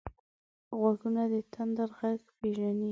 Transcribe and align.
غوږونه 0.77 1.23
د 1.31 1.33
تندر 1.53 1.89
غږ 1.99 2.21
پېژني 2.37 2.79